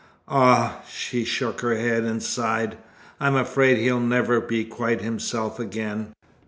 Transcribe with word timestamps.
Ah!" 0.27 0.79
she 0.89 1.23
shook 1.23 1.61
her 1.61 1.75
head 1.75 2.03
and 2.05 2.23
sighed 2.23 2.75
"I 3.19 3.27
am 3.27 3.35
afraid 3.35 3.77
he'll 3.77 3.99
never 3.99 4.41
be 4.41 4.65
quite 4.65 5.01
himself 5.01 5.59
again." 5.59 6.13